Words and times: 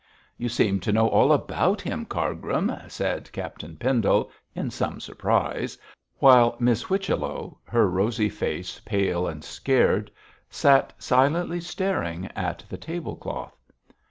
'You 0.35 0.49
seem 0.49 0.79
to 0.79 0.91
know 0.91 1.07
all 1.07 1.31
about 1.31 1.79
him, 1.79 2.05
Cargrim,' 2.07 2.73
said 2.87 3.31
Captain 3.31 3.75
Pendle, 3.77 4.31
in 4.55 4.71
some 4.71 4.99
surprise, 4.99 5.77
while 6.17 6.55
Miss 6.59 6.81
Whichello, 6.81 7.59
her 7.65 7.87
rosy 7.87 8.27
face 8.29 8.79
pale 8.83 9.27
and 9.27 9.43
scared, 9.43 10.09
sat 10.49 10.91
silently 10.97 11.61
staring 11.61 12.25
at 12.35 12.63
the 12.67 12.77
tablecloth. 12.77 13.55